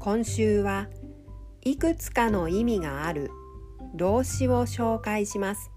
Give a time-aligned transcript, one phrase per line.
[0.00, 0.88] 今週は
[1.60, 3.30] いくつかの意味がある。
[3.94, 5.70] 動詞を紹介します。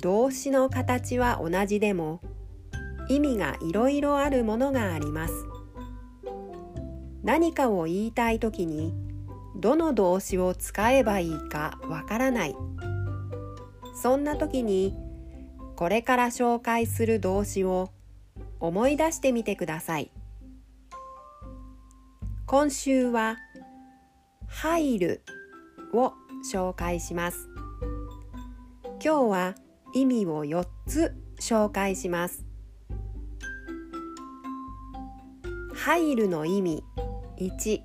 [0.00, 2.20] 動詞の形は同じでも
[3.08, 5.34] 意味がいろいろあるものがあります。
[7.24, 8.94] 何かを言いたいときに
[9.56, 12.54] どの動詞を使えばいいかわからない。
[14.00, 14.94] そんな時に
[15.74, 17.90] これから紹介する動詞を
[18.60, 20.12] 思い出してみてください。
[22.50, 23.36] 今週は
[24.46, 25.22] 入る
[25.92, 26.14] を
[26.50, 27.50] 紹介します。
[29.04, 29.54] 今日は
[29.92, 32.46] 意味を4つ紹介します。
[35.74, 36.82] 入るの意味
[37.38, 37.82] 1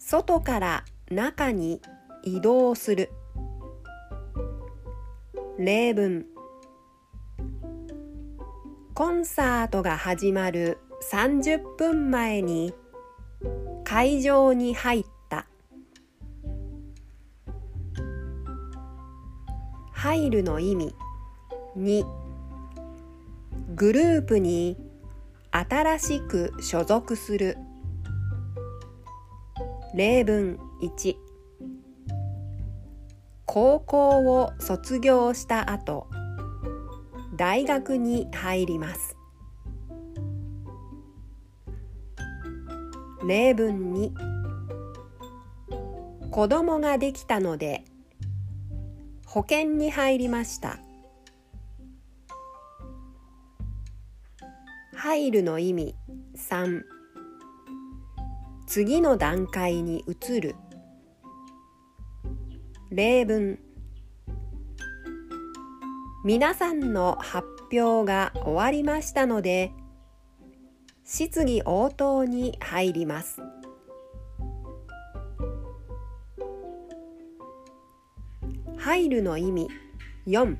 [0.00, 1.80] 外から中に
[2.24, 3.10] 移動する。
[5.56, 6.26] 例文。
[8.92, 10.78] コンサートが始まる。
[11.10, 12.72] 30分前に
[13.84, 15.46] 会場に入った。
[19.92, 20.94] 入るの意味
[21.76, 22.04] 2
[23.74, 24.76] グループに
[25.50, 27.58] 新しく所属する。
[29.94, 31.16] 例文1
[33.44, 36.06] 高校を卒業した後
[37.36, 39.16] 大学に入ります。
[43.26, 44.14] 例文に
[46.30, 47.84] 子供ができたので
[49.26, 50.78] 保険に入りました。
[54.94, 55.94] 入るの意味
[56.36, 56.82] 3
[58.66, 60.54] 次の段階に移る。
[62.90, 63.58] 例文。
[66.24, 69.72] 皆さんの発表が終わりましたので
[71.04, 73.40] 質疑応答に入ります。
[78.78, 79.68] 入るの意味。
[80.26, 80.56] 4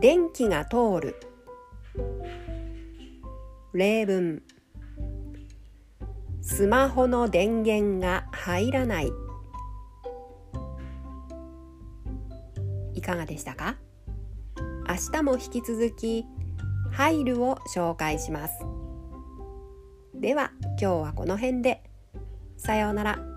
[0.00, 1.16] 電気が通る。
[3.72, 4.42] 例文。
[6.42, 9.12] スマホの電源が入らない。
[12.94, 13.76] いかがでしたか？
[14.86, 16.26] 明日も引き続き
[16.92, 18.54] 入るを紹介します。
[20.14, 21.82] では今日はこの辺で。
[22.56, 23.31] さようなら。